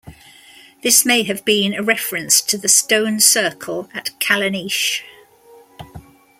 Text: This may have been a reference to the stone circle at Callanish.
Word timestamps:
This 0.81 1.05
may 1.05 1.21
have 1.25 1.45
been 1.45 1.75
a 1.75 1.83
reference 1.83 2.41
to 2.41 2.57
the 2.57 2.67
stone 2.67 3.19
circle 3.19 3.87
at 3.93 4.19
Callanish. 4.19 5.03